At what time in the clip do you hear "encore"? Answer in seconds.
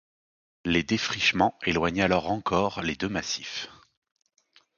2.31-2.81